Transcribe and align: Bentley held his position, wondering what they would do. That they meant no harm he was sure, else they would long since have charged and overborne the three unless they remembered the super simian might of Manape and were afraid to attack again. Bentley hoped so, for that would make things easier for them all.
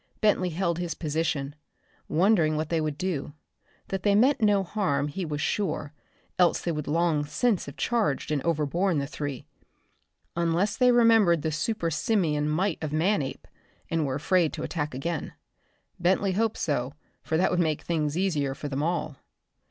Bentley 0.19 0.49
held 0.49 0.79
his 0.79 0.95
position, 0.95 1.53
wondering 2.07 2.57
what 2.57 2.69
they 2.69 2.81
would 2.81 2.97
do. 2.97 3.33
That 3.89 4.01
they 4.01 4.15
meant 4.15 4.41
no 4.41 4.63
harm 4.63 5.09
he 5.09 5.25
was 5.25 5.41
sure, 5.41 5.93
else 6.39 6.59
they 6.59 6.71
would 6.71 6.87
long 6.87 7.23
since 7.27 7.67
have 7.67 7.77
charged 7.77 8.31
and 8.31 8.41
overborne 8.41 8.97
the 8.97 9.05
three 9.05 9.45
unless 10.35 10.75
they 10.75 10.91
remembered 10.91 11.43
the 11.43 11.51
super 11.51 11.91
simian 11.91 12.49
might 12.49 12.79
of 12.83 12.91
Manape 12.91 13.47
and 13.91 14.03
were 14.03 14.15
afraid 14.15 14.53
to 14.53 14.63
attack 14.63 14.95
again. 14.95 15.33
Bentley 15.99 16.31
hoped 16.31 16.57
so, 16.57 16.95
for 17.21 17.37
that 17.37 17.51
would 17.51 17.59
make 17.59 17.83
things 17.83 18.17
easier 18.17 18.55
for 18.55 18.67
them 18.67 18.81
all. 18.81 19.17